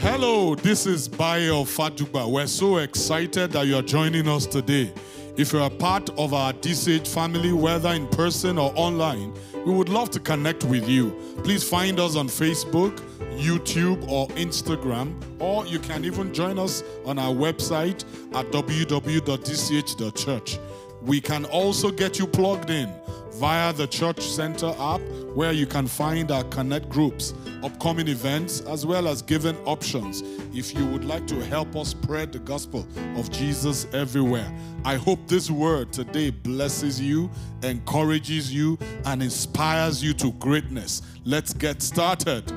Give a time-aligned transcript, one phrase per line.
[0.00, 2.26] Hello, this is Bayo Fadugba.
[2.26, 4.94] We're so excited that you're joining us today.
[5.36, 9.34] If you're a part of our DCH family, whether in person or online,
[9.66, 11.10] we would love to connect with you.
[11.44, 12.96] Please find us on Facebook,
[13.36, 18.02] YouTube, or Instagram, or you can even join us on our website
[18.34, 18.98] at www.dch.church.
[21.02, 22.90] We can also get you plugged in
[23.32, 25.02] via the Church Center app,
[25.34, 30.22] where you can find our connect groups, upcoming events, as well as given options
[30.54, 34.50] if you would like to help us spread the gospel of Jesus everywhere.
[34.84, 37.30] I hope this word today blesses you,
[37.62, 41.02] encourages you, and inspires you to greatness.
[41.24, 42.50] Let's get started.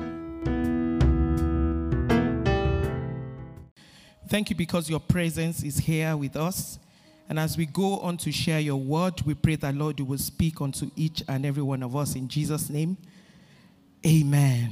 [4.28, 6.78] Thank you because your presence is here with us.
[7.28, 10.18] And as we go on to share your word, we pray that, Lord, you will
[10.18, 12.96] speak unto each and every one of us in Jesus' name.
[14.06, 14.70] Amen.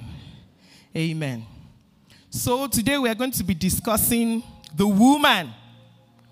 [0.95, 1.47] Amen.
[2.29, 4.43] So today we are going to be discussing
[4.75, 5.51] the woman,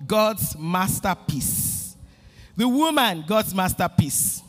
[0.06, 1.96] God's masterpiece.
[2.56, 4.42] The woman, God's masterpiece.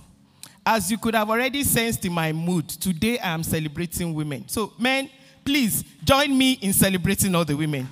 [0.66, 4.48] As you could have already sensed in my mood, today I am celebrating women.
[4.48, 5.10] So, men,
[5.46, 7.88] please join me in celebrating all the women.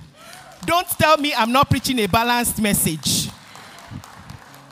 [0.66, 3.30] Don't tell me I'm not preaching a balanced message.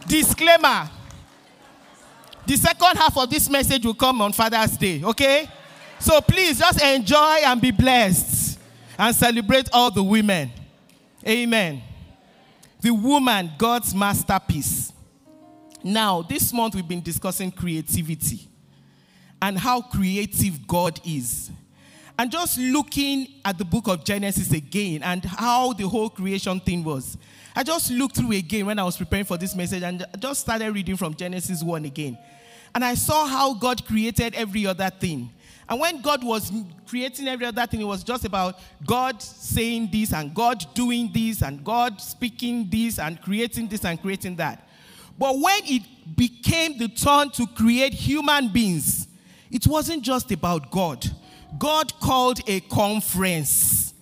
[0.05, 0.89] Disclaimer
[2.47, 5.49] the second half of this message will come on Father's Day, okay?
[5.99, 8.59] So please just enjoy and be blessed
[8.97, 10.51] and celebrate all the women.
[11.27, 11.81] Amen.
[12.81, 14.93] The woman, God's masterpiece.
[15.83, 18.47] Now, this month we've been discussing creativity
[19.41, 21.51] and how creative God is.
[22.19, 26.83] And just looking at the book of Genesis again and how the whole creation thing
[26.83, 27.17] was.
[27.55, 30.73] I just looked through again when I was preparing for this message and just started
[30.73, 32.17] reading from Genesis 1 again.
[32.73, 35.31] And I saw how God created every other thing.
[35.69, 36.51] And when God was
[36.87, 41.41] creating every other thing, it was just about God saying this and God doing this
[41.41, 44.67] and God speaking this and creating this and creating that.
[45.17, 49.07] But when it became the turn to create human beings,
[49.51, 51.05] it wasn't just about God.
[51.57, 53.93] God called a conference.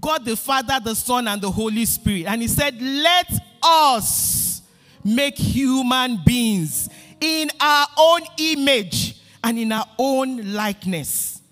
[0.00, 2.26] God the Father, the Son, and the Holy Spirit.
[2.26, 3.30] And He said, Let
[3.62, 4.62] us
[5.02, 6.88] make human beings
[7.20, 9.13] in our own image
[9.44, 11.42] and in our own likeness.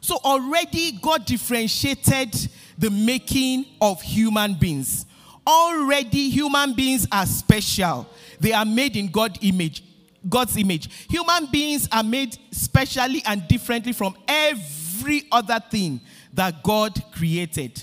[0.00, 2.32] So already God differentiated
[2.78, 5.04] the making of human beings.
[5.46, 8.08] Already human beings are special.
[8.38, 9.82] They are made in God image,
[10.26, 11.06] God's image.
[11.10, 16.00] Human beings are made specially and differently from every other thing
[16.32, 17.82] that God created.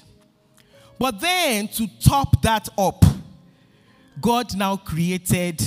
[0.98, 3.04] But then to top that up,
[4.20, 5.62] God now created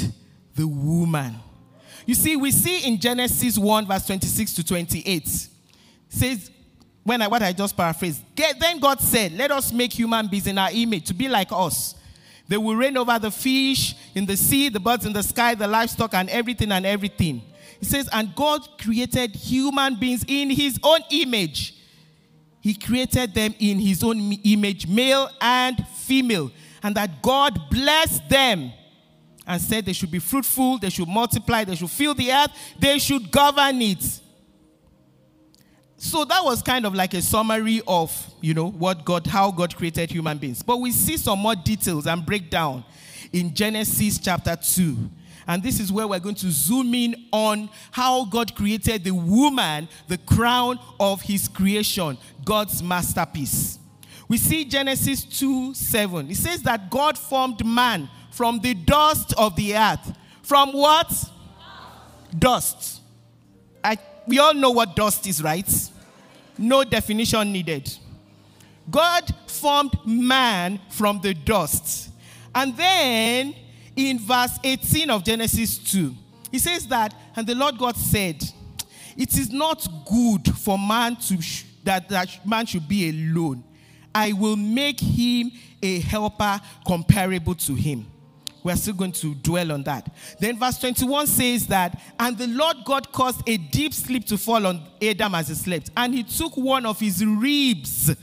[0.56, 1.37] the woman.
[2.10, 5.28] You see, we see in Genesis 1, verse 26 to 28,
[6.09, 6.50] says,
[7.04, 10.59] when I what I just paraphrased, then God said, Let us make human beings in
[10.59, 11.94] our image to be like us.
[12.48, 15.69] They will reign over the fish in the sea, the birds in the sky, the
[15.69, 17.43] livestock, and everything and everything.
[17.78, 21.77] He says, And God created human beings in his own image.
[22.60, 26.50] He created them in his own image, male and female.
[26.82, 28.72] And that God blessed them
[29.50, 33.00] and said they should be fruitful, they should multiply, they should fill the earth, they
[33.00, 34.21] should govern it.
[35.97, 39.75] So that was kind of like a summary of, you know, what God, how God
[39.75, 40.62] created human beings.
[40.62, 42.84] But we see some more details and breakdown
[43.33, 44.97] in Genesis chapter 2.
[45.49, 49.89] And this is where we're going to zoom in on how God created the woman,
[50.06, 53.81] the crown of his creation, God's masterpiece.
[54.28, 56.31] We see Genesis 2 7.
[56.31, 58.09] It says that God formed man
[58.41, 60.17] from the dust of the earth.
[60.43, 61.12] From what?
[62.39, 63.03] Dust.
[63.84, 65.71] I, we all know what dust is, right?
[66.56, 67.95] No definition needed.
[68.91, 72.09] God formed man from the dust.
[72.55, 73.55] And then
[73.95, 76.15] in verse 18 of Genesis 2,
[76.51, 78.43] he says that, and the Lord God said,
[79.19, 83.63] It is not good for man to sh- that, that man should be alone.
[84.15, 85.53] I will make him
[85.83, 88.09] a helper comparable to him.
[88.62, 90.12] We're still going to dwell on that.
[90.39, 94.66] Then verse 21 says that, and the Lord God caused a deep sleep to fall
[94.66, 95.91] on Adam as he slept.
[95.97, 98.15] And he took one of his ribs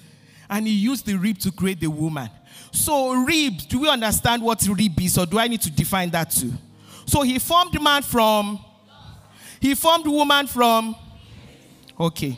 [0.50, 2.30] and he used the rib to create the woman.
[2.72, 6.31] So, ribs, do we understand what rib is, or do I need to define that
[6.31, 6.54] too?
[7.06, 8.60] So, he formed man from,
[9.60, 10.95] he formed woman from,
[12.00, 12.38] okay.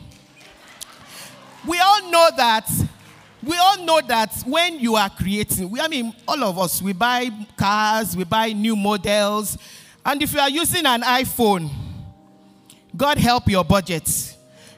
[1.66, 2.70] We all know that
[3.42, 6.92] we all know that when you are creating, we, I mean, all of us, we
[6.92, 9.56] buy cars, we buy new models,
[10.04, 11.70] and if you are using an iPhone,
[12.96, 14.08] God help your budget.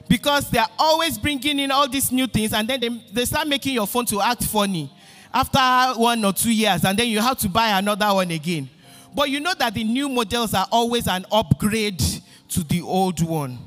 [0.07, 3.47] because they are always bringing in all these new things and then they, they start
[3.47, 4.91] making your phone to act funny
[5.33, 8.69] after one or two years and then you have to buy another one again.
[9.15, 11.99] But you know that the new models are always an upgrade
[12.49, 13.57] to the old one.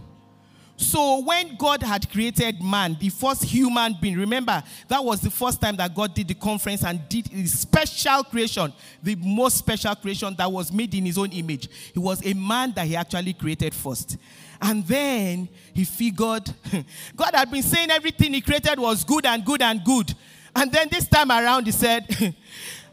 [0.77, 5.61] So when God had created man, the first human being, remember that was the first
[5.61, 10.35] time that God did the conference and did a special creation, the most special creation
[10.37, 11.69] that was made in his own image.
[11.95, 14.19] He was a man that he actually created first.
[14.61, 16.53] And then he figured
[17.17, 20.13] God had been saying everything he created was good and good and good.
[20.55, 22.07] And then this time around he said,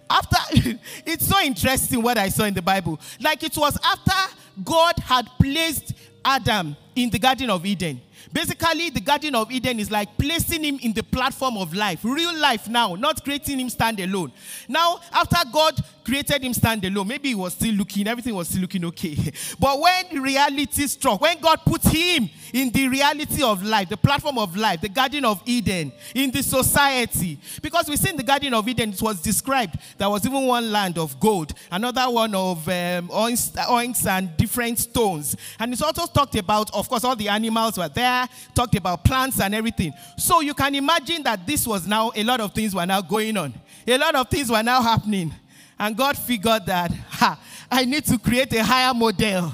[0.10, 0.38] after
[1.06, 3.00] it's so interesting what I saw in the Bible.
[3.20, 5.94] Like it was after God had placed
[6.24, 8.02] Adam in the Garden of Eden.
[8.32, 12.34] Basically, the Garden of Eden is like placing him in the platform of life, real
[12.40, 14.32] life now, not creating him stand alone.
[14.68, 18.62] Now, after God created him stand alone, maybe he was still looking, everything was still
[18.62, 19.16] looking okay.
[19.60, 24.38] But when reality struck, when God put him in the reality of life, the platform
[24.38, 28.54] of life, the Garden of Eden, in the society, because we see in the Garden
[28.54, 32.68] of Eden, it was described there was even one land of gold, another one of
[32.68, 35.36] um, onyx and different stones.
[35.60, 39.40] And it's also talked about, of course, all the animals were there talked about plants
[39.40, 39.94] and everything.
[40.18, 43.38] So you can imagine that this was now, a lot of things were now going
[43.38, 43.54] on.
[43.88, 45.34] A lot of things were now happening.
[45.84, 47.38] And God figured that, ha,
[47.70, 49.52] I need to create a higher model.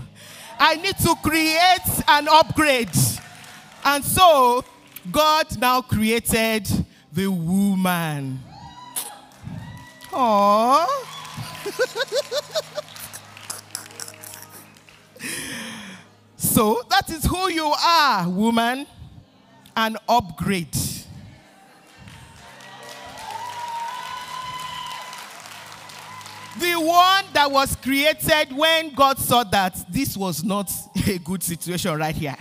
[0.59, 2.95] I need to create an upgrade.
[3.83, 4.63] And so
[5.11, 6.67] God now created
[7.11, 8.39] the woman.
[10.11, 10.87] Aww.
[16.37, 18.87] So that is who you are, woman.
[19.75, 20.75] An upgrade.
[27.39, 30.69] That was created when God saw that this was not
[31.07, 32.36] a good situation right here.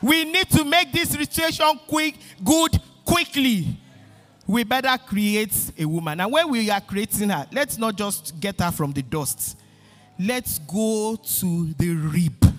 [0.00, 3.76] We need to make this situation quick, good, quickly.
[4.46, 6.18] We better create a woman.
[6.20, 9.58] And when we are creating her, let's not just get her from the dust.
[10.18, 12.50] Let's go to the rib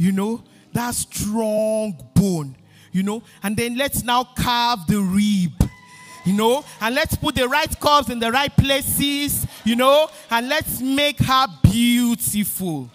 [0.00, 0.42] you know,
[0.72, 2.56] that strong bone,
[2.90, 5.69] you know, and then let's now carve the rib,
[6.30, 10.48] you know, and let's put the right curves in the right places, you know, and
[10.48, 12.88] let's make her beautiful.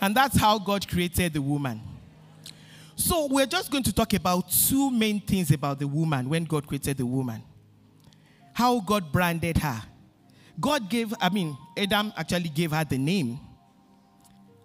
[0.00, 1.80] And that's how God created the woman.
[2.96, 6.66] So we're just going to talk about two main things about the woman when God
[6.66, 7.44] created the woman.
[8.54, 9.80] How God branded her.
[10.58, 13.38] God gave, I mean, Adam actually gave her the name.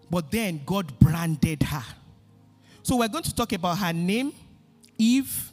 [0.09, 1.83] But then God branded her.
[2.81, 4.33] So we're going to talk about her name,
[4.97, 5.52] Eve,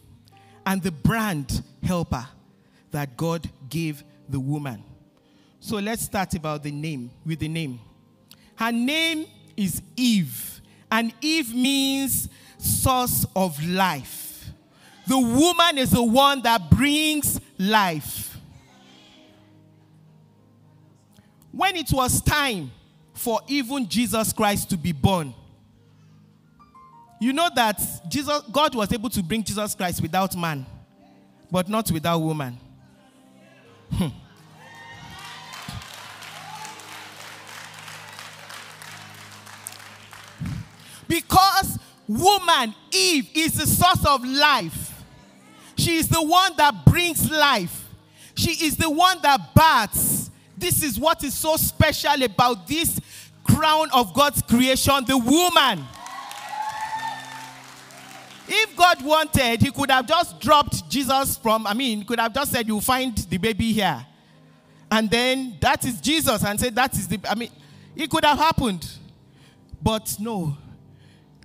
[0.67, 2.27] and the brand helper
[2.91, 4.83] that God gave the woman.
[5.61, 7.81] So let's start about the name with the name.
[8.57, 9.27] Her name
[9.57, 10.61] is Eve,
[10.91, 12.29] and Eve means
[12.59, 14.51] source of life.
[15.07, 18.39] The woman is the one that brings life.
[21.53, 22.71] When it was time
[23.13, 25.35] for even Jesus Christ to be born.
[27.21, 27.79] You know that
[28.09, 30.65] Jesus, God was able to bring Jesus Christ without man,
[31.51, 32.59] but not without woman.
[33.93, 34.09] Hmm.
[41.07, 41.79] Because
[42.09, 45.05] woman, Eve, is the source of life.
[45.77, 47.87] She is the one that brings life.
[48.35, 50.31] She is the one that births.
[50.57, 52.99] This is what is so special about this
[53.45, 55.85] crown of God's creation, the woman.
[58.53, 62.51] If God wanted, he could have just dropped Jesus from, I mean, could have just
[62.51, 64.05] said, You find the baby here.
[64.91, 67.51] And then that is Jesus, and said, That is the, I mean,
[67.95, 68.91] it could have happened.
[69.81, 70.59] But no.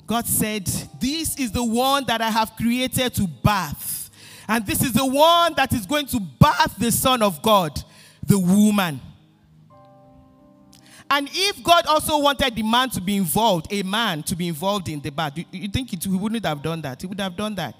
[0.07, 0.65] God said,
[0.99, 4.09] This is the one that I have created to birth.
[4.47, 7.79] And this is the one that is going to birth the Son of God,
[8.25, 8.99] the woman.
[11.09, 14.89] And if God also wanted the man to be involved, a man to be involved
[14.89, 17.01] in the bath, you, you think it, he wouldn't have done that?
[17.01, 17.75] He would have done that.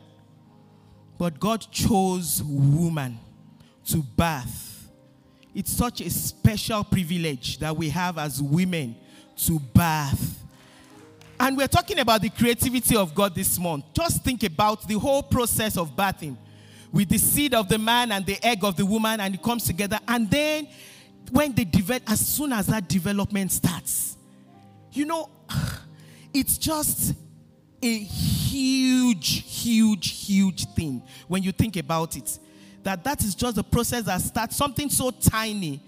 [1.18, 3.18] But God chose woman
[3.86, 4.90] to bath.
[5.54, 8.96] It's such a special privilege that we have as women
[9.38, 10.44] to bath.
[11.40, 13.86] And we're talking about the creativity of God this month.
[13.94, 16.38] Just think about the whole process of bathing
[16.92, 19.66] with the seed of the man and the egg of the woman, and it comes
[19.66, 20.00] together.
[20.08, 20.68] And then
[21.32, 24.18] when they develop, as soon as that development starts,
[24.92, 25.30] you know,
[26.34, 27.14] it's just
[27.82, 32.40] a huge, huge, huge thing when you think about it.
[32.84, 35.82] That that is just a process that starts something so tiny,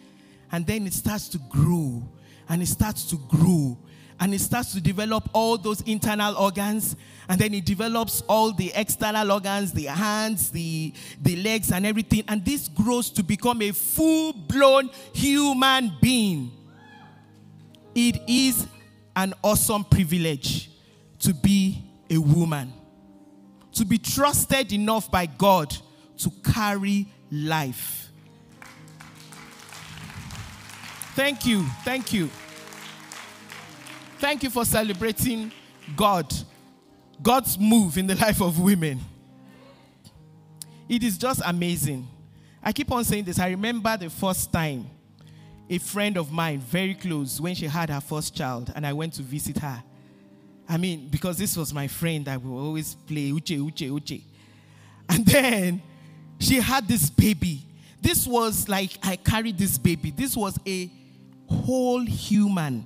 [0.52, 2.04] and then it starts to grow,
[2.50, 3.78] and it starts to grow,
[4.20, 6.96] and it starts to develop all those internal organs
[7.30, 12.24] and then it develops all the external organs the hands the the legs and everything.
[12.28, 16.52] And this grows to become a full-blown human being.
[17.94, 18.68] It is
[19.16, 20.72] an awesome privilege
[21.20, 22.74] to be a woman
[23.78, 25.76] to be trusted enough by god
[26.18, 28.10] to carry life.
[31.16, 32.30] Thank you thank you
[34.20, 35.52] Thank you for celebrating
[35.96, 36.34] God,
[37.22, 39.00] God's move in the life of women.
[40.90, 42.08] It is just amazing.
[42.64, 43.38] I keep on saying this.
[43.40, 44.90] I remember the first time
[45.70, 49.14] a friend of mine, very close, when she had her first child, and I went
[49.14, 49.84] to visit her.
[50.68, 54.22] I mean, because this was my friend, I would always play Uche, Uche, Uche.
[55.10, 55.82] And then
[56.40, 57.66] she had this baby.
[58.02, 60.12] This was like I carried this baby.
[60.12, 60.90] This was a
[61.48, 62.86] whole human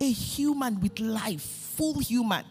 [0.00, 2.44] a human with life, full human.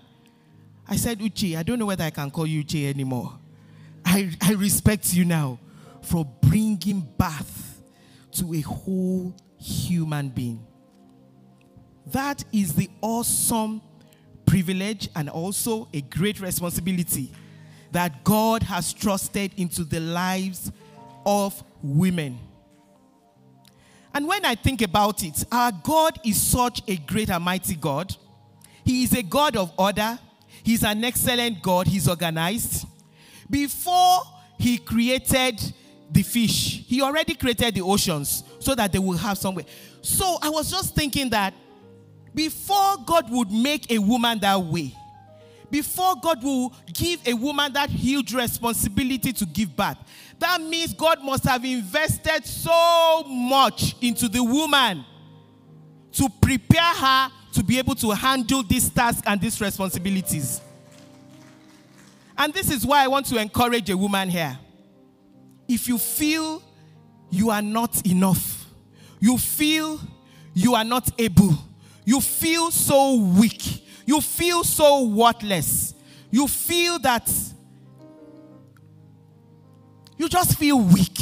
[0.87, 3.37] I said, Uche, I don't know whether I can call you Uche anymore.
[4.05, 5.59] I, I respect you now
[6.01, 7.81] for bringing birth
[8.33, 10.65] to a whole human being.
[12.07, 13.81] That is the awesome
[14.45, 17.31] privilege and also a great responsibility
[17.91, 20.71] that God has trusted into the lives
[21.25, 22.37] of women.
[24.15, 28.15] And when I think about it, our God is such a great and mighty God.
[28.85, 30.17] He is a God of order.
[30.63, 31.85] He's an excellent God.
[31.85, 32.87] He's organized.
[33.49, 34.21] Before
[34.57, 35.61] he created
[36.09, 39.65] the fish, he already created the oceans so that they will have somewhere.
[40.01, 41.53] So I was just thinking that
[42.33, 44.95] before God would make a woman that way,
[45.69, 49.97] before God will give a woman that huge responsibility to give birth,
[50.39, 55.05] that means God must have invested so much into the woman
[56.13, 60.61] to prepare her to be able to handle this task and these responsibilities.
[62.37, 64.57] And this is why I want to encourage a woman here.
[65.67, 66.61] If you feel
[67.29, 68.65] you are not enough,
[69.19, 69.99] you feel
[70.53, 71.57] you are not able,
[72.03, 75.93] you feel so weak, you feel so worthless,
[76.29, 77.31] you feel that
[80.17, 81.19] you just feel weak.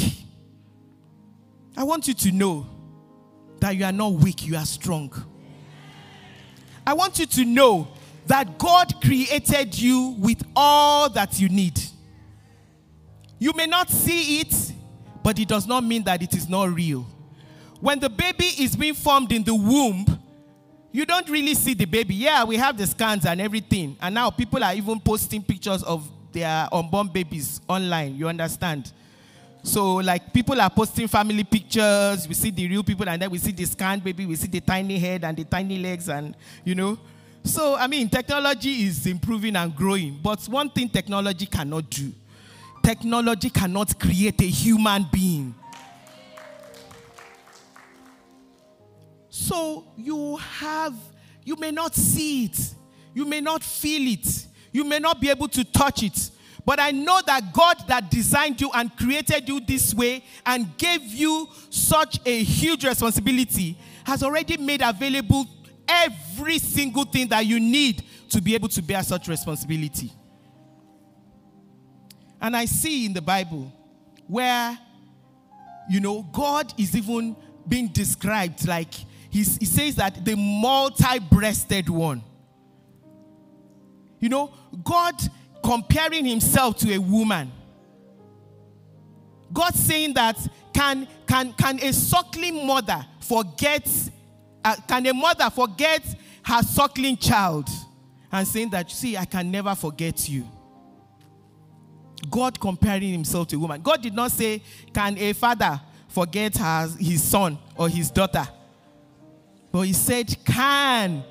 [1.76, 2.66] I want you to know
[3.60, 5.12] that you are not weak, you are strong.
[6.86, 7.88] I want you to know
[8.26, 11.80] that God created you with all that you need.
[13.38, 14.72] You may not see it,
[15.22, 17.06] but it does not mean that it is not real.
[17.80, 20.06] When the baby is being formed in the womb,
[20.92, 22.14] you don't really see the baby.
[22.14, 23.96] Yeah, we have the scans and everything.
[24.00, 28.16] And now people are even posting pictures of their unborn babies online.
[28.16, 28.92] You understand?
[29.62, 32.28] So, like, people are posting family pictures.
[32.28, 34.26] We see the real people, and then we see the scanned baby.
[34.26, 36.98] We see the tiny head and the tiny legs, and you know.
[37.44, 40.18] So, I mean, technology is improving and growing.
[40.22, 42.12] But one thing technology cannot do
[42.84, 45.54] technology cannot create a human being.
[49.30, 50.94] So, you have,
[51.44, 52.74] you may not see it,
[53.14, 56.30] you may not feel it, you may not be able to touch it,
[56.66, 61.00] but I know that God that designed you and created you this way and gave
[61.00, 65.46] you such a huge responsibility has already made available
[65.86, 70.12] every single thing that you need to be able to bear such responsibility.
[72.40, 73.72] And I see in the Bible
[74.26, 74.76] where,
[75.88, 77.36] you know, God is even
[77.68, 78.92] being described like
[79.30, 82.24] he says that the multi breasted one.
[84.24, 84.50] You know,
[84.82, 85.16] God
[85.62, 87.52] comparing himself to a woman.
[89.52, 90.38] God saying that
[90.72, 93.86] can, can, can a suckling mother forget,
[94.64, 96.02] uh, can a mother forget
[96.42, 97.68] her suckling child?
[98.32, 100.48] And saying that, see, I can never forget you.
[102.30, 103.82] God comparing himself to a woman.
[103.82, 104.62] God did not say,
[104.94, 105.78] can a father
[106.08, 108.48] forget her, his son or his daughter?
[109.70, 111.22] But he said, can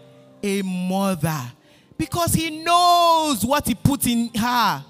[0.43, 1.41] a mother
[1.97, 4.83] because he knows what he put in her.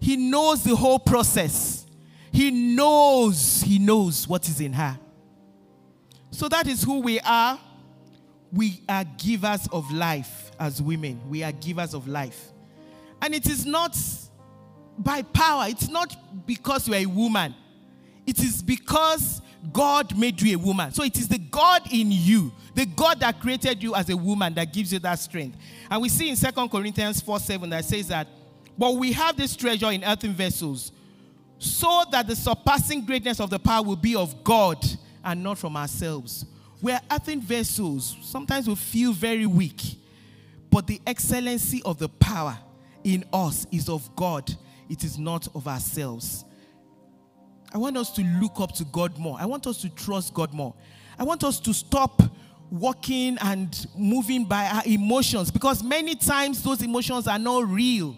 [0.00, 1.86] He knows the whole process.
[2.32, 4.98] He knows, he knows what is in her.
[6.30, 7.58] So that is who we are.
[8.52, 11.20] We are givers of life as women.
[11.28, 12.50] We are givers of life.
[13.20, 13.96] And it is not
[14.98, 17.54] by power, it's not because you are a woman.
[18.26, 20.92] It is because God made you a woman.
[20.92, 24.54] So it is the God in you, the God that created you as a woman
[24.54, 25.56] that gives you that strength.
[25.90, 28.26] And we see in Second Corinthians 4 7 that says that,
[28.76, 30.90] but we have this treasure in earthen vessels,
[31.58, 34.84] so that the surpassing greatness of the power will be of God
[35.22, 36.46] and not from ourselves.
[36.80, 38.16] We're earthen vessels.
[38.22, 39.98] Sometimes we feel very weak.
[40.70, 42.58] But the excellency of the power
[43.04, 44.50] in us is of God,
[44.88, 46.44] it is not of ourselves.
[47.72, 49.36] I want us to look up to God more.
[49.40, 50.74] I want us to trust God more.
[51.18, 52.22] I want us to stop
[52.70, 58.16] walking and moving by our emotions because many times those emotions are not real.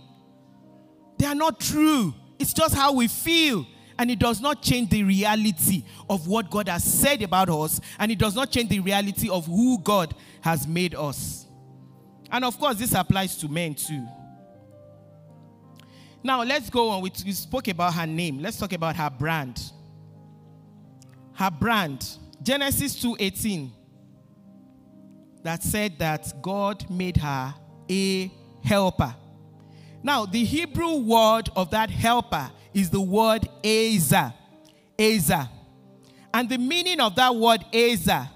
[1.18, 2.14] They are not true.
[2.38, 3.66] It's just how we feel.
[3.98, 7.80] And it does not change the reality of what God has said about us.
[7.98, 11.46] And it does not change the reality of who God has made us.
[12.30, 14.04] And of course, this applies to men too.
[16.24, 17.02] Now, let's go on.
[17.02, 18.40] We, we spoke about her name.
[18.40, 19.62] Let's talk about her brand.
[21.34, 22.18] Her brand.
[22.42, 23.70] Genesis 2:18
[25.42, 27.54] that said that God made her
[27.90, 28.32] a
[28.64, 29.14] helper.
[30.02, 34.32] Now, the Hebrew word of that helper is the word Ezer.
[34.98, 35.46] Ezer.
[36.32, 38.28] And the meaning of that word Ezer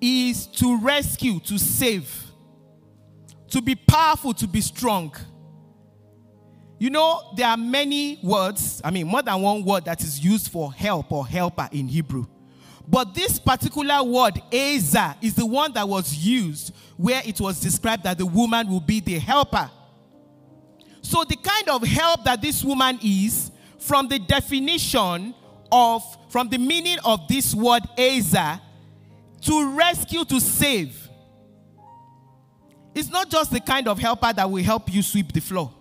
[0.00, 2.24] is to rescue, to save,
[3.50, 5.14] to be powerful, to be strong.
[6.78, 10.50] You know, there are many words, I mean, more than one word that is used
[10.50, 12.26] for help or helper in Hebrew.
[12.86, 18.04] But this particular word, Ezer, is the one that was used where it was described
[18.04, 19.70] that the woman will be the helper.
[21.00, 25.34] So, the kind of help that this woman is, from the definition
[25.70, 28.60] of, from the meaning of this word Ezer,
[29.42, 31.08] to rescue, to save.
[32.94, 35.72] It's not just the kind of helper that will help you sweep the floor,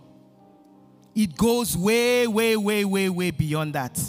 [1.15, 3.99] it goes way, way, way, way, way beyond that.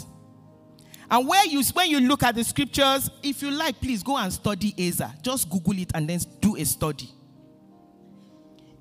[1.09, 4.33] And where you, when you look at the scriptures, if you like, please go and
[4.33, 5.11] study Ezer.
[5.21, 7.09] Just Google it and then do a study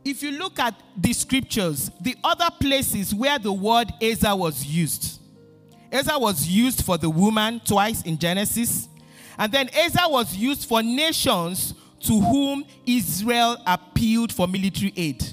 [0.04, 5.20] if you look at the scriptures, the other places where the word Ezer was used,
[5.90, 8.88] Ezer was used for the woman twice in Genesis,
[9.38, 15.24] and then Ezer was used for nations to whom Israel appealed for military aid.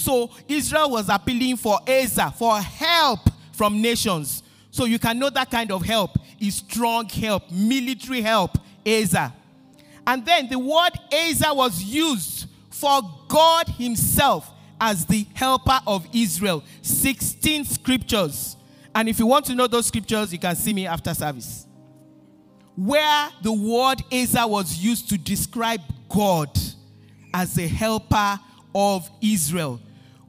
[0.00, 3.20] So Israel was appealing for Ezer for help
[3.52, 4.42] from nations.
[4.70, 9.30] So you can know that kind of help is strong help, military help, Ezer.
[10.06, 16.64] And then the word Ezer was used for God Himself as the helper of Israel.
[16.80, 18.56] 16 scriptures.
[18.94, 21.66] And if you want to know those scriptures, you can see me after service.
[22.74, 26.58] Where the word Ezer was used to describe God
[27.34, 28.40] as the helper
[28.74, 29.78] of Israel.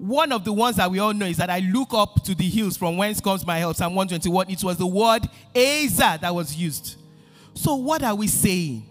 [0.01, 2.49] One of the ones that we all know is that I look up to the
[2.49, 3.75] hills from whence comes my help.
[3.75, 4.49] Psalm 121.
[4.49, 6.95] It was the word Ezer that was used.
[7.53, 8.89] So, what are we saying?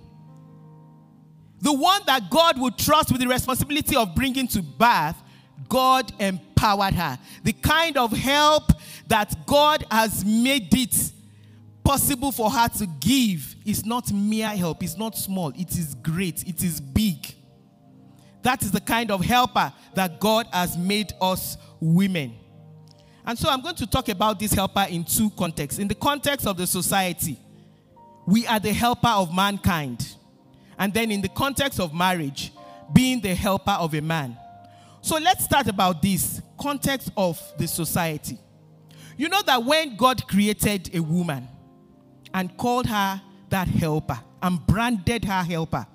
[1.60, 5.16] The one that God would trust with the responsibility of bringing to birth,
[5.68, 7.18] God empowered her.
[7.42, 8.70] The kind of help
[9.08, 11.12] that God has made it
[11.82, 16.46] possible for her to give is not mere help, it's not small, it is great,
[16.46, 17.34] it is big.
[18.42, 22.34] That is the kind of helper that God has made us women.
[23.26, 25.78] And so I'm going to talk about this helper in two contexts.
[25.78, 27.38] In the context of the society,
[28.26, 30.16] we are the helper of mankind
[30.80, 32.52] and then in the context of marriage,
[32.94, 34.36] being the helper of a man.
[35.02, 38.38] So let's start about this context of the society.
[39.16, 41.46] You know that when God created a woman
[42.32, 45.86] and called her that helper and branded her helper,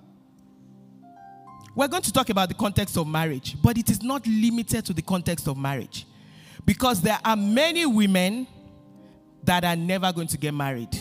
[1.76, 4.94] we're going to talk about the context of marriage, but it is not limited to
[4.94, 6.08] the context of marriage.
[6.66, 8.48] Because there are many women
[9.44, 10.98] that are never going to get married.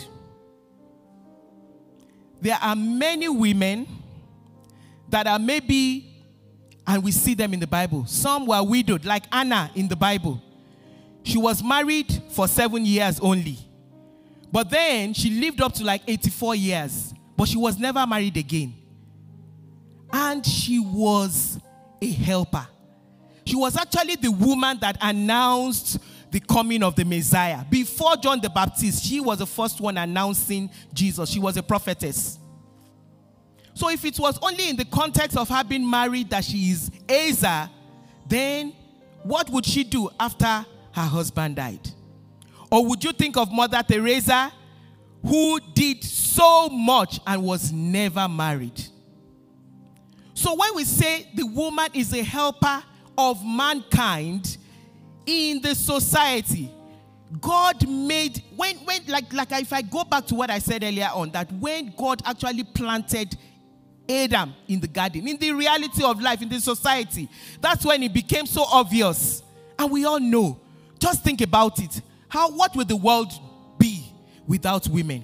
[2.41, 3.87] There are many women
[5.09, 6.13] that are maybe,
[6.85, 8.05] and we see them in the Bible.
[8.05, 10.41] Some were widowed, like Anna in the Bible.
[11.23, 13.57] She was married for seven years only.
[14.51, 18.75] But then she lived up to like 84 years, but she was never married again.
[20.17, 21.59] And she was
[22.01, 22.65] a helper.
[23.45, 25.99] She was actually the woman that announced
[26.31, 27.65] the coming of the Messiah.
[27.69, 31.29] Before John the Baptist, she was the first one announcing Jesus.
[31.29, 32.39] She was a prophetess.
[33.73, 36.89] So if it was only in the context of her being married that she is
[37.09, 37.69] Ezer,
[38.25, 38.71] then
[39.23, 41.89] what would she do after her husband died?
[42.71, 44.49] Or would you think of Mother Teresa,
[45.25, 48.81] who did so much and was never married?
[50.35, 52.83] So when we say the woman is a helper
[53.17, 54.57] of mankind,
[55.25, 56.69] in the society,
[57.41, 61.09] God made when when like like if I go back to what I said earlier
[61.13, 63.35] on that when God actually planted
[64.07, 67.27] Adam in the garden, in the reality of life, in the society,
[67.59, 69.41] that's when it became so obvious.
[69.79, 70.59] And we all know.
[70.99, 72.01] Just think about it.
[72.27, 73.31] How what would the world
[73.79, 74.13] be
[74.45, 75.23] without women?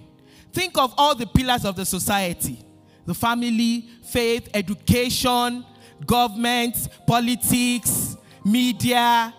[0.52, 2.66] Think of all the pillars of the society
[3.06, 5.66] the family, faith, education,
[6.06, 6.76] government,
[7.08, 9.34] politics, media,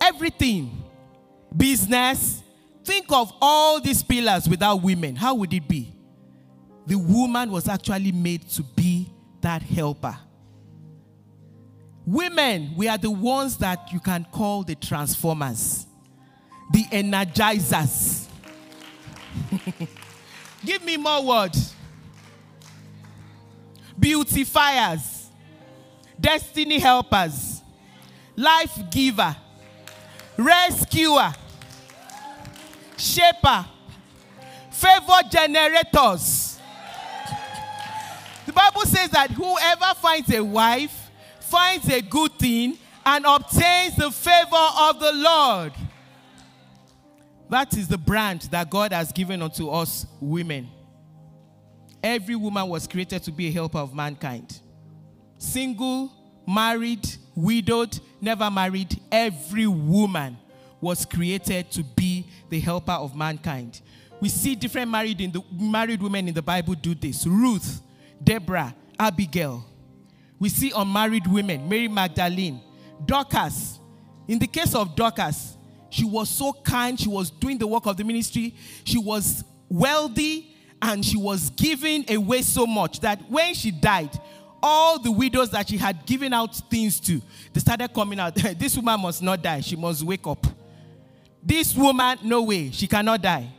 [0.00, 0.82] everything,
[1.56, 2.42] business.
[2.84, 5.16] Think of all these pillars without women.
[5.16, 5.94] How would it be?
[6.86, 10.16] The woman was actually made to be that helper.
[12.06, 15.86] Women, we are the ones that you can call the transformers,
[16.72, 18.26] the energizers.
[20.64, 21.74] Give me more words.
[23.98, 25.30] Beautifiers,
[26.20, 27.62] destiny helpers,
[28.36, 29.36] life giver,
[30.36, 31.32] rescuer,
[32.96, 33.66] shaper,
[34.70, 36.58] favor generators.
[38.46, 44.10] The Bible says that whoever finds a wife finds a good thing and obtains the
[44.10, 45.72] favor of the Lord.
[47.48, 50.68] That is the brand that God has given unto us women.
[52.04, 54.60] Every woman was created to be a helper of mankind.
[55.38, 56.12] Single,
[56.46, 60.36] married, widowed, never married, every woman
[60.82, 63.80] was created to be the helper of mankind.
[64.20, 67.26] We see different married in the married women in the Bible do this.
[67.26, 67.80] Ruth,
[68.22, 69.64] Deborah, Abigail.
[70.38, 72.60] We see unmarried women, Mary Magdalene,
[73.06, 73.78] Dorcas.
[74.28, 75.56] In the case of Dorcas,
[75.88, 80.53] she was so kind, she was doing the work of the ministry, she was wealthy,
[80.84, 84.10] and she was giving away so much that when she died,
[84.62, 87.22] all the widows that she had given out things to,
[87.54, 88.34] they started coming out.
[88.58, 90.46] this woman must not die, she must wake up.
[91.42, 93.50] This woman, no way, she cannot die.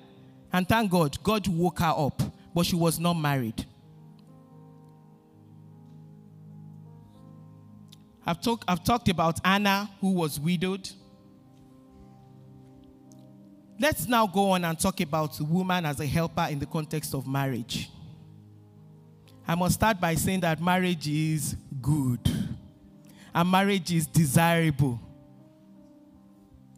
[0.54, 2.22] And thank God, God woke her up,
[2.54, 3.66] but she was not married.
[8.24, 10.88] I've, talk, I've talked about Anna, who was widowed.
[13.80, 17.28] Let's now go on and talk about woman as a helper in the context of
[17.28, 17.90] marriage.
[19.48, 22.20] I must start by saying that marriage is good
[23.34, 25.00] and marriage is desirable.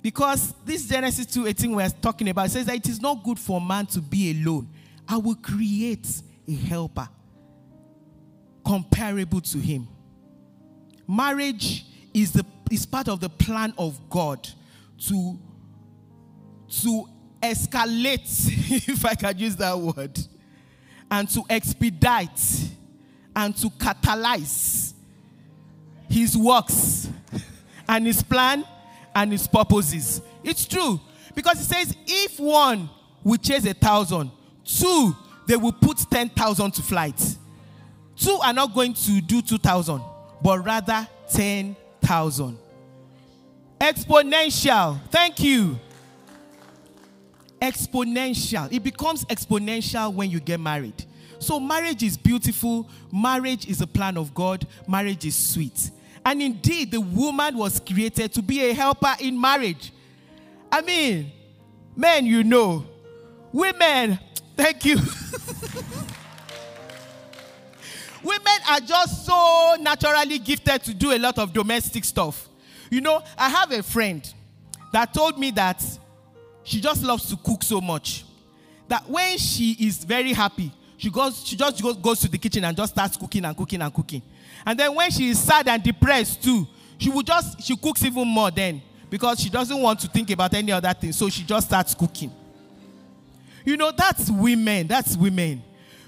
[0.01, 3.85] Because this Genesis 2:18 we're talking about says that it is not good for man
[3.87, 4.69] to be alone.
[5.07, 7.07] I will create a helper
[8.65, 9.87] comparable to him.
[11.07, 14.47] Marriage is, the, is part of the plan of God
[15.07, 15.39] to,
[16.69, 17.05] to
[17.41, 18.23] escalate,
[18.89, 20.17] if I can use that word,
[21.09, 22.69] and to expedite
[23.35, 24.93] and to catalyze
[26.09, 27.09] his works
[27.87, 28.65] and his plan
[29.15, 30.21] and his purposes.
[30.43, 30.99] It's true.
[31.35, 32.89] Because it says, if one
[33.23, 34.31] will chase a thousand,
[34.65, 35.15] two,
[35.47, 37.37] they will put 10,000 to flight.
[38.15, 40.01] Two are not going to do 2,000
[40.41, 42.57] but rather 10,000.
[43.79, 44.99] Exponential.
[45.09, 45.79] Thank you.
[47.61, 48.71] Exponential.
[48.71, 51.05] It becomes exponential when you get married.
[51.39, 52.89] So, marriage is beautiful.
[53.11, 54.65] Marriage is a plan of God.
[54.87, 55.91] Marriage is sweet.
[56.25, 59.93] And indeed, the woman was created to be a helper in marriage.
[60.71, 61.31] I mean,
[61.95, 62.85] men, you know,
[63.53, 64.19] women,
[64.55, 64.97] thank you.
[68.23, 72.49] Women are just so naturally gifted to do a lot of domestic stuff.
[72.89, 74.21] You know, I have a friend
[74.91, 75.81] that told me that
[76.67, 78.25] she just loves to cook so much
[78.89, 82.65] that when she is very happy, she goes, she just goes, goes to the kitchen
[82.65, 84.21] and just starts cooking and cooking and cooking.
[84.65, 88.27] And then when she is sad and depressed too, she will just she cooks even
[88.27, 91.13] more then because she doesn't want to think about any other thing.
[91.13, 92.33] So she just starts cooking.
[93.63, 94.87] You know, that's women.
[94.87, 95.63] That's women.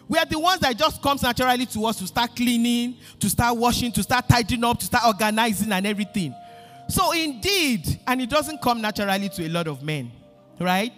[0.10, 3.56] We are the ones that just comes naturally to us to start cleaning, to start
[3.56, 6.36] washing, to start tidying up, to start organizing and everything.
[6.89, 10.12] So indeed, and it doesn't come naturally to a lot of men,
[10.60, 10.93] right?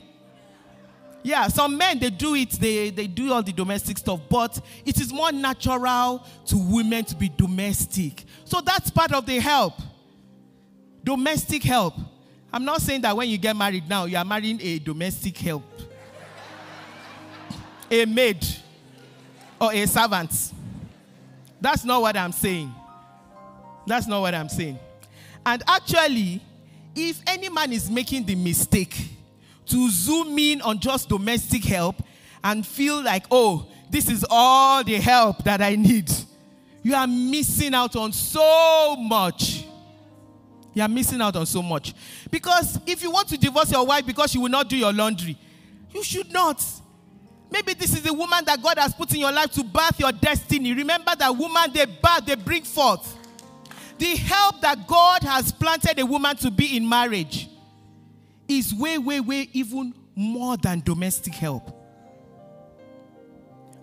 [1.23, 4.99] Yeah, some men they do it, they, they do all the domestic stuff, but it
[4.99, 8.23] is more natural to women to be domestic.
[8.43, 9.73] So that's part of the help.
[11.03, 11.93] Domestic help.
[12.51, 15.63] I'm not saying that when you get married now, you are marrying a domestic help.
[17.89, 18.45] a maid
[19.59, 20.53] or a servant.
[21.59, 22.73] That's not what I'm saying.
[23.85, 24.79] That's not what I'm saying.
[25.45, 26.41] And actually,
[26.95, 28.95] if any man is making the mistake
[29.71, 32.03] to zoom in on just domestic help
[32.43, 36.11] and feel like, oh, this is all the help that I need,
[36.83, 39.65] you are missing out on so much.
[40.73, 41.93] You are missing out on so much.
[42.29, 45.37] Because if you want to divorce your wife because she will not do your laundry,
[45.93, 46.63] you should not.
[47.51, 50.13] Maybe this is the woman that God has put in your life to birth your
[50.13, 50.73] destiny.
[50.73, 53.17] Remember that woman they birth, they bring forth.
[53.97, 57.50] The help that God has planted a woman to be in marriage
[58.57, 61.77] is way, way, way even more than domestic help.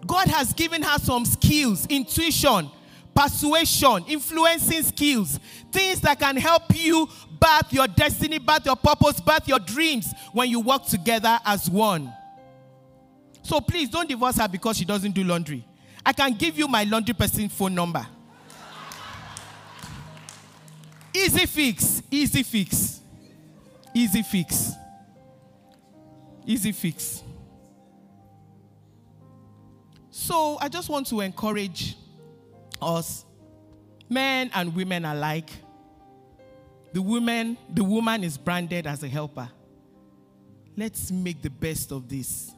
[0.06, 2.70] God has given her some skills, intuition,
[3.14, 5.40] persuasion, influencing skills,
[5.72, 7.08] things that can help you
[7.40, 12.12] birth your destiny, birth your purpose, birth your dreams when you work together as one.
[13.42, 15.64] So please don't divorce her because she doesn't do laundry.
[16.04, 18.06] I can give you my laundry person phone number.
[21.14, 23.00] Easy fix, easy fix,
[23.98, 24.74] easy fix,
[26.46, 27.24] easy fix.
[30.10, 31.96] So I just want to encourage
[32.80, 33.24] us,
[34.08, 35.50] men and women alike.
[36.92, 39.48] The woman, the woman is branded as a helper.
[40.76, 42.52] Let's make the best of this.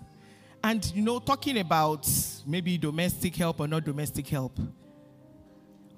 [0.63, 2.07] And you know, talking about
[2.47, 4.59] maybe domestic help or not domestic help.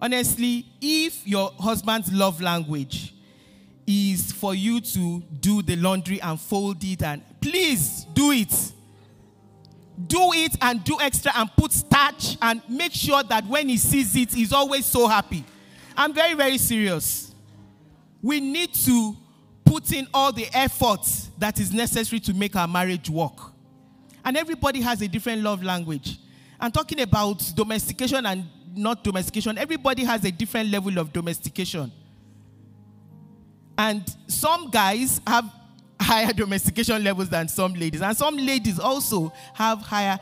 [0.00, 3.14] Honestly, if your husband's love language
[3.86, 8.72] is for you to do the laundry and fold it and please do it.
[10.06, 14.16] Do it and do extra and put starch and make sure that when he sees
[14.16, 15.44] it, he's always so happy.
[15.96, 17.34] I'm very, very serious.
[18.22, 19.16] We need to
[19.64, 21.06] put in all the effort
[21.38, 23.38] that is necessary to make our marriage work.
[24.24, 26.18] And everybody has a different love language.
[26.60, 31.90] And talking about domestication and not domestication, everybody has a different level of domestication.
[33.78, 35.50] And some guys have
[36.00, 38.02] higher domestication levels than some ladies.
[38.02, 40.18] And some ladies also have higher.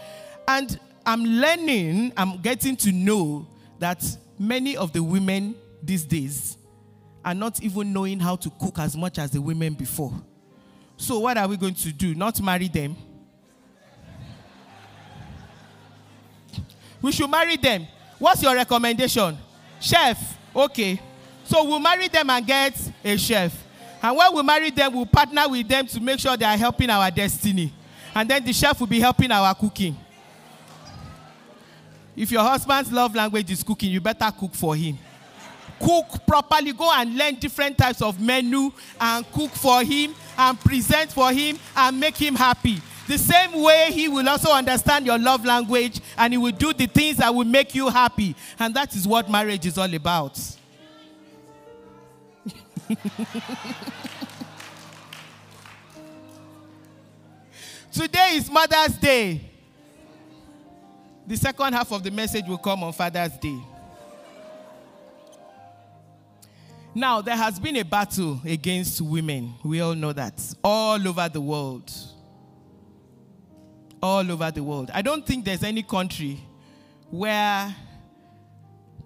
[0.46, 3.46] And I'm learning, I'm getting to know
[3.78, 4.04] that
[4.38, 6.56] many of the women these days
[7.24, 10.12] are not even knowing how to cook as much as the women before.
[10.96, 12.14] So, what are we going to do?
[12.14, 12.96] Not marry them?
[17.02, 17.86] We should marry them.
[18.18, 19.38] What's your recommendation?
[19.80, 20.38] Chef.
[20.54, 21.00] Okay.
[21.50, 23.52] So we'll marry them and get a chef.
[24.00, 26.88] And when we marry them, we'll partner with them to make sure they are helping
[26.88, 27.72] our destiny.
[28.14, 29.96] And then the chef will be helping our cooking.
[32.14, 34.96] If your husband's love language is cooking, you better cook for him.
[35.80, 36.72] Cook properly.
[36.72, 41.58] Go and learn different types of menu and cook for him and present for him
[41.74, 42.80] and make him happy.
[43.08, 46.86] The same way he will also understand your love language and he will do the
[46.86, 48.36] things that will make you happy.
[48.56, 50.38] And that is what marriage is all about.
[57.92, 59.40] Today is Mother's Day.
[61.26, 63.58] The second half of the message will come on Father's Day.
[66.94, 69.54] Now, there has been a battle against women.
[69.64, 70.42] We all know that.
[70.64, 71.92] All over the world
[74.02, 74.90] all over the world.
[74.94, 76.40] I don't think there's any country
[77.10, 77.74] where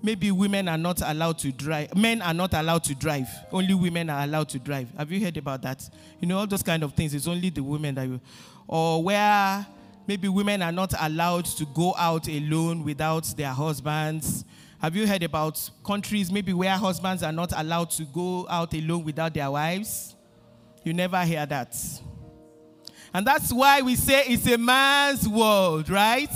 [0.05, 3.27] maybe women are not allowed to drive, men are not allowed to drive.
[3.51, 4.89] Only women are allowed to drive.
[4.99, 5.89] Have you heard about that?
[6.21, 7.15] You know, all those kind of things.
[7.15, 8.21] It's only the women that you,
[8.69, 9.67] or where
[10.07, 14.45] maybe women are not allowed to go out alone without their husbands.
[14.79, 19.05] Have you heard about countries maybe where husbands are not allowed to go out alone
[19.05, 20.15] without their wives?
[20.85, 21.75] You never hear that.
[23.15, 26.29] And that's why we say it's a man's world, right?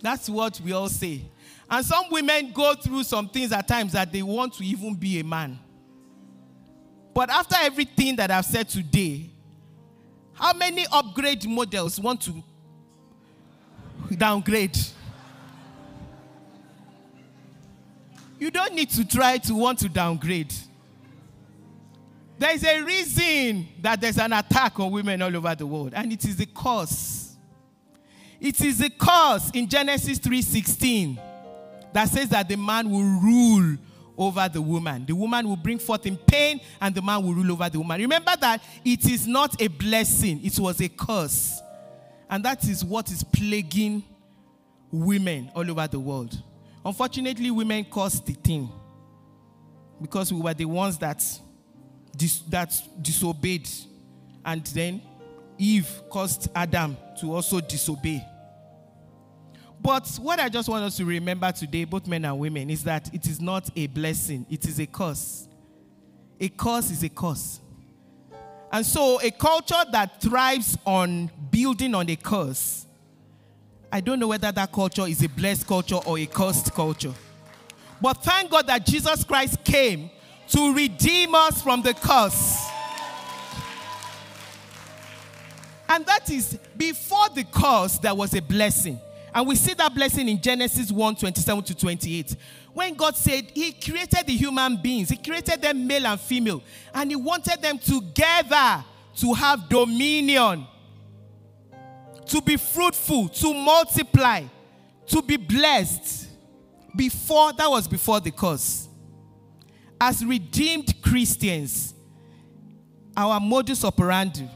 [0.00, 1.22] That's what we all say.
[1.70, 5.20] And some women go through some things at times that they want to even be
[5.20, 5.58] a man.
[7.12, 9.30] But after everything that I've said today,
[10.32, 12.42] how many upgrade models want to
[14.16, 14.78] downgrade?
[18.38, 20.54] You don't need to try to want to downgrade.
[22.38, 26.12] There is a reason that there's an attack on women all over the world, and
[26.12, 27.36] it is a cause.
[28.40, 31.18] It is a cause in Genesis 3:16
[31.98, 33.76] that says that the man will rule
[34.16, 35.04] over the woman.
[35.04, 38.00] The woman will bring forth in pain, and the man will rule over the woman.
[38.00, 41.60] Remember that it is not a blessing, it was a curse.
[42.30, 44.04] And that is what is plaguing
[44.92, 46.40] women all over the world.
[46.84, 48.70] Unfortunately, women caused the thing
[50.00, 51.20] because we were the ones that
[52.16, 53.68] dis- that disobeyed.
[54.44, 55.02] And then
[55.58, 58.24] Eve caused Adam to also disobey.
[59.80, 63.12] But what I just want us to remember today, both men and women, is that
[63.14, 65.48] it is not a blessing, it is a curse.
[66.40, 67.60] A curse is a curse.
[68.70, 72.86] And so, a culture that thrives on building on a curse,
[73.90, 77.14] I don't know whether that culture is a blessed culture or a cursed culture.
[78.00, 80.10] But thank God that Jesus Christ came
[80.48, 82.68] to redeem us from the curse.
[85.88, 89.00] And that is before the curse, there was a blessing.
[89.34, 92.36] And we see that blessing in Genesis 1 27 to 28.
[92.72, 96.62] When God said He created the human beings, He created them male and female,
[96.94, 98.84] and He wanted them together
[99.16, 100.66] to have dominion.
[102.26, 104.44] to be fruitful, to multiply,
[105.06, 106.28] to be blessed.
[106.94, 108.88] Before, that was before the curse.
[110.00, 111.94] As redeemed Christians,
[113.16, 114.48] our modus operandi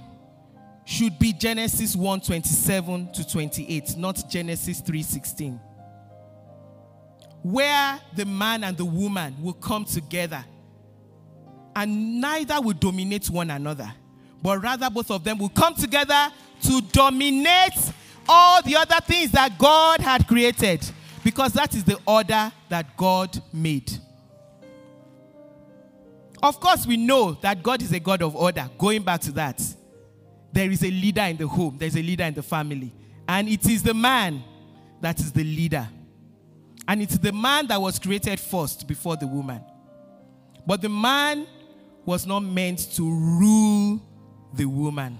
[0.85, 5.61] should be Genesis 1 27 to 28, not Genesis 3 16.
[7.42, 10.45] Where the man and the woman will come together
[11.75, 13.92] and neither will dominate one another,
[14.42, 16.29] but rather both of them will come together
[16.62, 17.92] to dominate
[18.29, 20.88] all the other things that God had created
[21.25, 23.90] because that is the order that God made.
[26.42, 28.68] Of course, we know that God is a God of order.
[28.77, 29.62] Going back to that,
[30.53, 32.93] there is a leader in the home, there's a leader in the family,
[33.27, 34.43] and it is the man
[35.01, 35.88] that is the leader.
[36.87, 39.62] And it's the man that was created first before the woman.
[40.67, 41.47] But the man
[42.05, 44.01] was not meant to rule
[44.53, 45.19] the woman.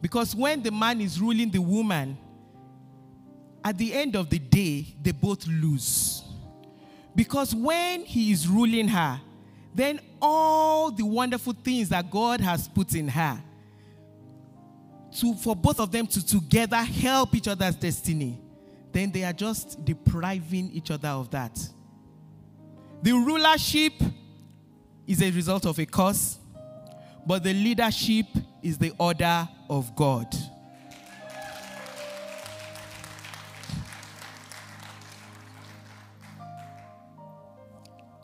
[0.00, 2.16] Because when the man is ruling the woman,
[3.64, 6.22] at the end of the day, they both lose.
[7.14, 9.20] Because when he is ruling her,
[9.74, 13.42] then all the wonderful things that God has put in her,
[15.20, 18.40] to, for both of them to together help each other's destiny,
[18.92, 21.58] then they are just depriving each other of that.
[23.02, 23.92] The rulership
[25.06, 26.38] is a result of a curse,
[27.26, 28.26] but the leadership
[28.62, 30.34] is the order of God.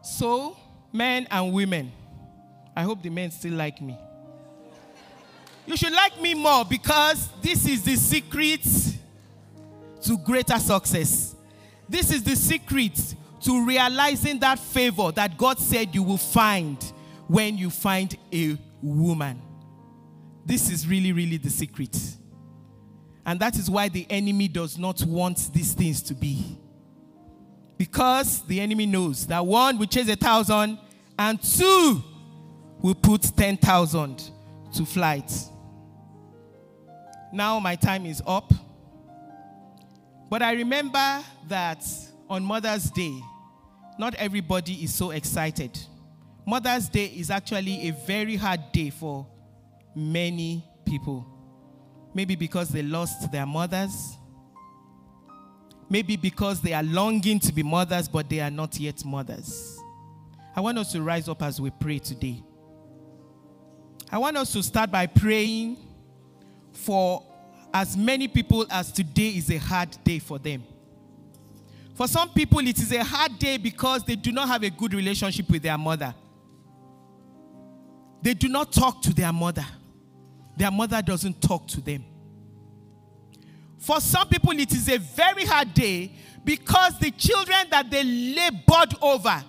[0.02, 0.57] So,
[0.92, 1.92] men and women,
[2.76, 3.98] I hope the men still like me.
[5.72, 8.62] You should like me more because this is the secret
[10.02, 11.35] to greater success.
[11.88, 16.76] This is the secret to realizing that favor that God said you will find
[17.26, 19.40] when you find a woman.
[20.44, 21.98] This is really, really the secret.
[23.24, 26.58] And that is why the enemy does not want these things to be.
[27.78, 30.78] Because the enemy knows that one will chase a thousand,
[31.18, 32.02] and two
[32.82, 34.30] will put 10,000
[34.74, 35.32] to flight.
[37.32, 38.52] Now my time is up.
[40.28, 41.84] But I remember that
[42.28, 43.18] on Mother's Day,
[43.98, 45.78] not everybody is so excited.
[46.46, 49.26] Mother's Day is actually a very hard day for
[49.94, 51.26] many people.
[52.14, 54.16] Maybe because they lost their mothers.
[55.88, 59.78] Maybe because they are longing to be mothers, but they are not yet mothers.
[60.54, 62.42] I want us to rise up as we pray today.
[64.10, 65.78] I want us to start by praying
[66.72, 67.22] for
[67.72, 70.64] as many people as today is a hard day for them.
[71.94, 74.94] For some people, it is a hard day because they do not have a good
[74.94, 76.14] relationship with their mother.
[78.22, 79.66] They do not talk to their mother.
[80.56, 82.04] Their mother doesn't talk to them.
[83.78, 86.12] For some people, it is a very hard day
[86.44, 89.42] because the children that they labored over,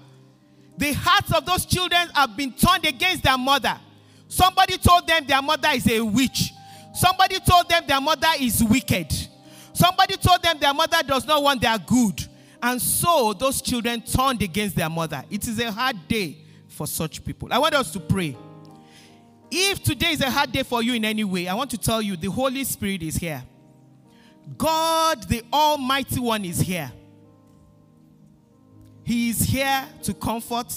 [0.78, 3.80] the hearts of those children have been turned against their mother.
[4.28, 6.52] Somebody told them their mother is a witch.
[6.94, 9.12] Somebody told them their mother is wicked.
[9.74, 12.24] Somebody told them their mother does not want their good.
[12.62, 15.24] And so those children turned against their mother.
[15.30, 16.38] It is a hard day
[16.70, 17.50] for such people.
[17.52, 18.38] I want us to pray.
[19.52, 22.02] If today is a hard day for you in any way, I want to tell
[22.02, 23.44] you the Holy Spirit is here.
[24.58, 26.92] God, the Almighty One, is here.
[29.04, 30.74] He is here to comfort,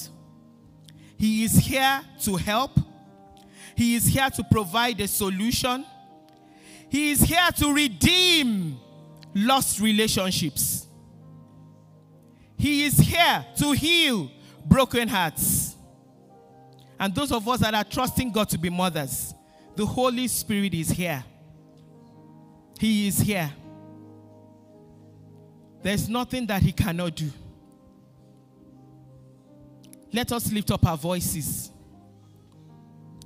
[1.16, 2.72] He is here to help,
[3.76, 5.86] He is here to provide a solution,
[6.96, 8.78] He is here to redeem
[9.34, 10.86] lost relationships.
[12.56, 14.30] He is here to heal
[14.64, 15.76] broken hearts.
[16.98, 19.34] And those of us that are trusting God to be mothers,
[19.74, 21.22] the Holy Spirit is here.
[22.80, 23.52] He is here.
[25.82, 27.30] There's nothing that He cannot do.
[30.14, 31.70] Let us lift up our voices.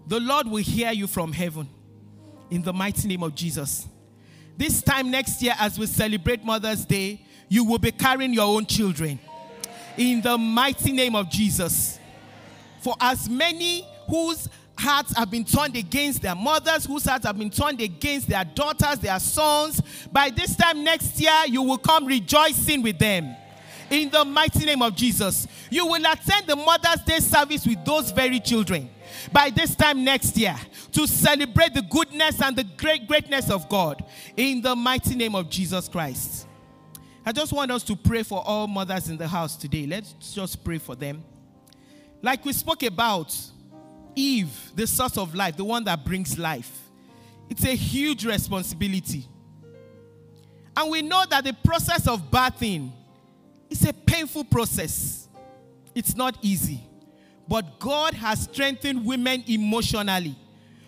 [0.09, 1.69] The Lord will hear you from heaven
[2.51, 3.87] in the mighty name of Jesus.
[4.57, 8.67] This time next year, as we celebrate Mother's Day, you will be carrying your own
[8.67, 9.19] children
[9.97, 11.99] in the mighty name of Jesus.
[12.81, 17.51] For as many whose hearts have been turned against their mothers, whose hearts have been
[17.51, 19.81] turned against their daughters, their sons,
[20.13, 23.37] by this time next year, you will come rejoicing with them.
[23.91, 28.11] In the mighty name of Jesus, you will attend the Mother's Day service with those
[28.13, 28.89] very children
[29.33, 30.57] by this time next year
[30.93, 34.05] to celebrate the goodness and the great greatness of God
[34.37, 36.47] in the mighty name of Jesus Christ.
[37.25, 39.87] I just want us to pray for all mothers in the house today.
[39.87, 41.23] Let's just pray for them.
[42.23, 43.37] Like we spoke about,
[44.15, 46.91] Eve, the source of life, the one that brings life.
[47.49, 49.27] It's a huge responsibility.
[50.77, 52.91] And we know that the process of birthing
[53.69, 55.29] is a painful process.
[55.95, 56.81] It's not easy.
[57.51, 60.37] But God has strengthened women emotionally.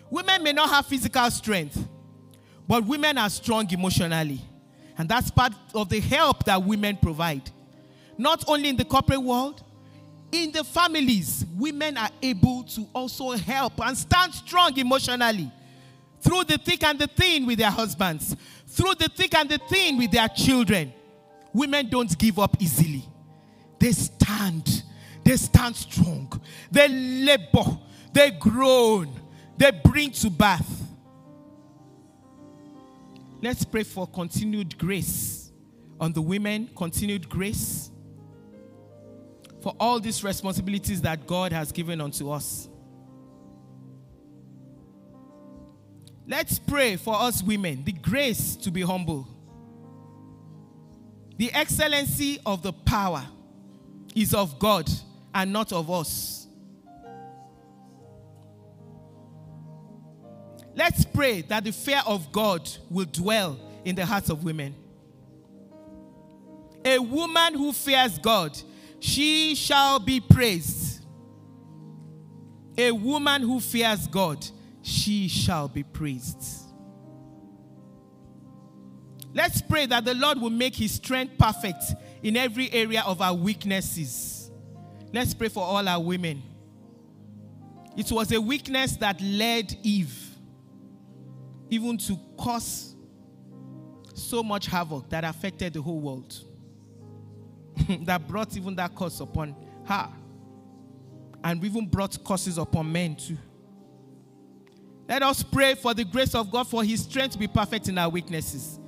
[0.09, 1.77] Women may not have physical strength,
[2.65, 4.39] but women are strong emotionally.
[4.97, 7.51] And that's part of the help that women provide.
[8.17, 9.61] Not only in the corporate world,
[10.31, 15.51] in the families, women are able to also help and stand strong emotionally
[16.21, 18.37] through the thick and the thin with their husbands,
[18.67, 20.93] through the thick and the thin with their children.
[21.51, 23.03] Women don't give up easily.
[23.79, 24.82] They stand.
[25.23, 26.41] They stand strong.
[26.71, 27.77] They labor.
[28.11, 29.09] They groan.
[29.57, 30.81] They bring to birth.
[33.41, 35.51] Let's pray for continued grace
[35.99, 37.91] on the women, continued grace
[39.61, 42.69] for all these responsibilities that God has given unto us.
[46.27, 49.27] Let's pray for us women the grace to be humble.
[51.37, 53.25] The excellency of the power
[54.15, 54.89] is of God
[55.33, 56.47] and not of us.
[60.75, 64.75] Let's pray that the fear of God will dwell in the hearts of women.
[66.85, 68.57] A woman who fears God,
[68.99, 71.05] she shall be praised.
[72.77, 74.45] A woman who fears God,
[74.81, 76.63] she shall be praised.
[79.33, 81.83] Let's pray that the Lord will make his strength perfect
[82.21, 84.42] in every area of our weaknesses.
[85.13, 86.41] Let's pray for all our women.
[87.95, 90.31] It was a weakness that led Eve
[91.69, 92.95] even to cause
[94.15, 96.35] so much havoc that affected the whole world,
[98.01, 99.55] that brought even that curse upon
[99.85, 100.09] her,
[101.43, 103.37] and even brought curses upon men too.
[105.07, 107.97] Let us pray for the grace of God for his strength to be perfect in
[107.99, 108.79] our weaknesses.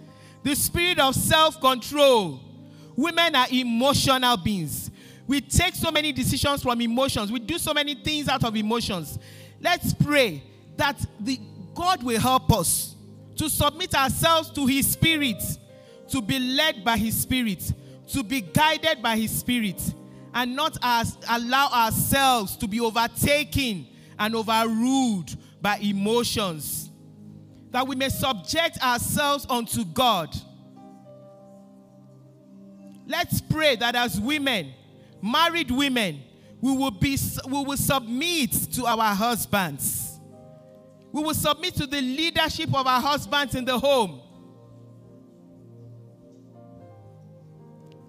[0.42, 2.40] The spirit of self control.
[2.96, 4.90] Women are emotional beings.
[5.28, 9.18] We take so many decisions from emotions, we do so many things out of emotions.
[9.60, 10.44] Let's pray
[10.78, 11.40] that the
[11.74, 12.96] God will help us
[13.38, 15.42] to submit ourselves to His Spirit,
[16.10, 17.72] to be led by His Spirit,
[18.10, 19.82] to be guided by His Spirit,
[20.34, 23.88] and not as, allow ourselves to be overtaken
[24.20, 26.90] and overruled by emotions.
[27.72, 30.34] That we may subject ourselves unto God.
[33.08, 34.74] Let's pray that as women,
[35.22, 36.22] married women,
[36.62, 40.06] we will, be, we will submit to our husbands
[41.16, 44.20] we will submit to the leadership of our husbands in the home.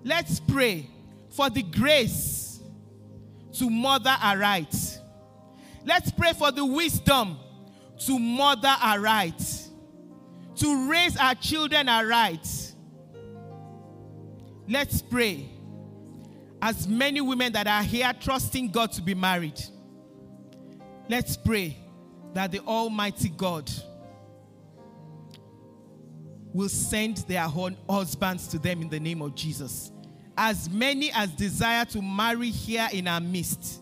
[0.02, 0.90] Let's pray
[1.30, 2.58] for the grace
[3.58, 4.74] to mother aright.
[5.84, 7.38] Let's pray for the wisdom
[8.06, 9.40] to mother aright,
[10.56, 12.74] to raise our children aright.
[14.68, 15.48] Let's pray.
[16.66, 19.62] As many women that are here trusting God to be married,
[21.08, 21.76] let's pray
[22.34, 23.70] that the Almighty God
[26.52, 29.92] will send their own husbands to them in the name of Jesus.
[30.36, 33.80] As many as desire to marry here in our midst,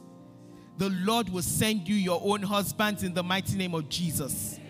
[0.76, 4.60] the Lord will send you your own husbands in the mighty name of Jesus.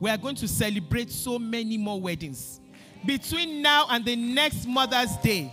[0.00, 2.60] We are going to celebrate so many more weddings.
[3.04, 5.52] Between now and the next Mother's Day,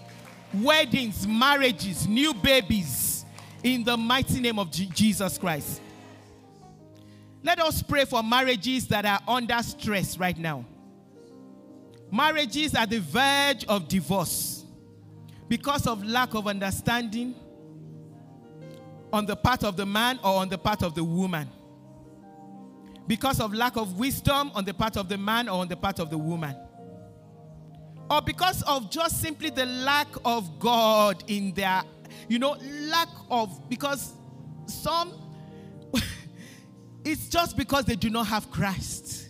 [0.53, 3.25] weddings, marriages, new babies,
[3.63, 5.81] in the mighty name of Jesus Christ.
[7.43, 10.65] Let us pray for marriages that are under stress right now.
[12.11, 14.65] Marriages at the verge of divorce
[15.49, 17.35] because of lack of understanding
[19.11, 21.49] on the part of the man or on the part of the woman.
[23.07, 25.99] Because of lack of wisdom on the part of the man or on the part
[25.99, 26.55] of the woman.
[28.09, 31.83] Or because of just simply the lack of God in their,
[32.27, 32.57] you know,
[32.89, 34.13] lack of, because
[34.65, 35.13] some
[37.05, 39.29] it's just because they do not have Christ.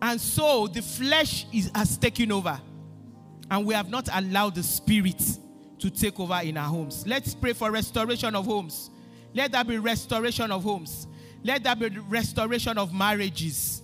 [0.00, 2.60] And so the flesh is, has taken over.
[3.50, 5.22] And we have not allowed the spirit
[5.78, 7.06] to take over in our homes.
[7.06, 8.90] Let's pray for restoration of homes.
[9.34, 11.06] Let there be restoration of homes.
[11.44, 13.82] Let there be restoration of marriages.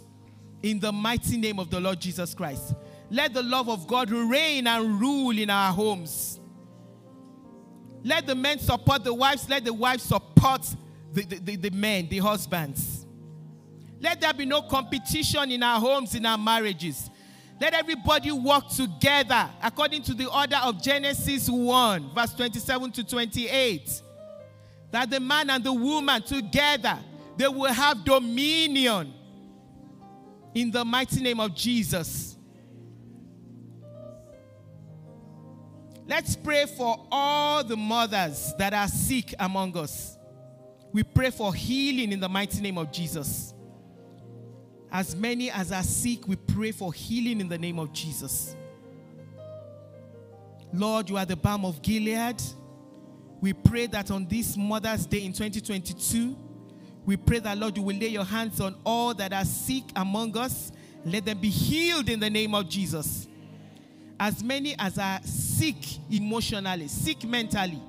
[0.63, 2.75] In the mighty name of the Lord Jesus Christ.
[3.11, 6.41] Let the love of God reign and rule in our homes.
[8.05, 9.49] Let the men support the wives.
[9.49, 10.63] Let the wives support
[11.13, 13.07] the, the, the, men, the husbands.
[14.01, 17.11] Let there be no competition in our homes, in our marriages.
[17.61, 24.03] Let everybody work together according to the order of Genesis 1, verse 27 to 28.
[24.93, 26.99] That the man and the woman together,
[27.37, 29.13] they will have dominion
[30.55, 32.28] in the mighty name of Jesus.
[36.09, 40.17] Let's pray for all the mothers that are sick among us.
[40.91, 43.53] We pray for healing in the mighty name of Jesus.
[44.91, 48.57] As many as are sick, we pray for healing in the name of Jesus.
[50.73, 52.41] Lord, you are the balm of Gilead.
[53.43, 56.35] We pray that on this Mother's Day in 2022,
[57.05, 60.39] we pray that, Lord, you will lay your hands on all that are sick among
[60.39, 60.73] us.
[61.05, 63.28] Let them be healed in the name of Jesus.
[64.21, 65.77] As many as are sick
[66.11, 67.81] emotionally, sick mentally,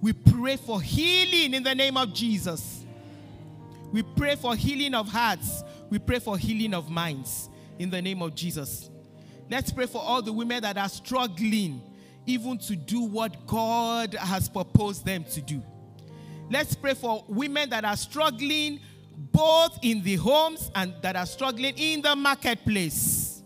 [0.00, 2.84] we pray for healing in the name of Jesus.
[3.92, 5.62] We pray for healing of hearts.
[5.90, 7.48] We pray for healing of minds
[7.78, 8.88] in the name of Jesus.
[9.50, 11.82] Let's pray for all the women that are struggling
[12.26, 15.62] even to do what God has proposed them to do.
[16.50, 18.80] Let's pray for women that are struggling
[19.32, 23.39] both in the homes and that are struggling in the marketplace.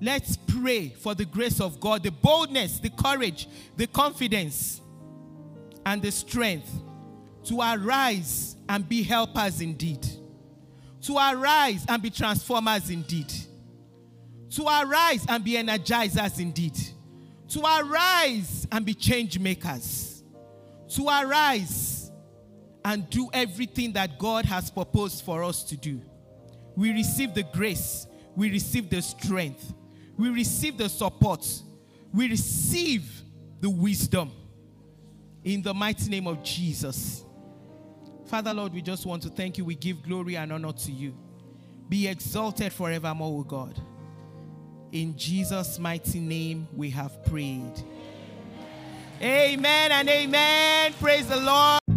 [0.00, 4.80] Let's pray for the grace of God, the boldness, the courage, the confidence,
[5.84, 6.70] and the strength
[7.44, 10.06] to arise and be helpers indeed.
[11.02, 13.32] To arise and be transformers indeed.
[14.50, 16.76] To arise and be energizers indeed
[17.48, 20.22] to arise and be change makers,
[20.94, 22.10] to arise
[22.84, 26.00] and do everything that God has proposed for us to do.
[26.76, 29.72] We receive the grace, we receive the strength,
[30.18, 31.46] we receive the support,
[32.12, 33.08] we receive
[33.60, 34.32] the wisdom
[35.44, 37.24] in the mighty name of Jesus.
[38.26, 39.64] Father, Lord, we just want to thank you.
[39.64, 41.16] We give glory and honor to you.
[41.88, 43.80] Be exalted forevermore, O God.
[44.92, 47.72] In Jesus' mighty name, we have prayed.
[49.22, 50.92] Amen and amen.
[51.00, 51.87] Praise the Lord.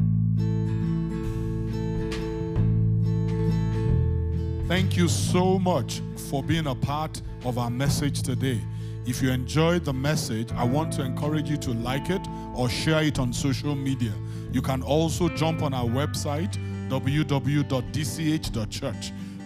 [4.72, 8.62] Thank you so much for being a part of our message today.
[9.06, 13.04] If you enjoyed the message, I want to encourage you to like it or share
[13.04, 14.14] it on social media.
[14.54, 16.56] You can also jump on our website,
[16.88, 17.52] www.dch.church,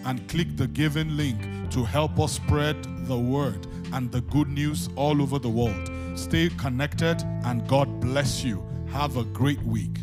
[0.04, 2.76] and click the given link to help us spread
[3.08, 5.90] the word and the good news all over the world.
[6.16, 8.64] Stay connected and God bless you.
[8.92, 9.98] Have a great week.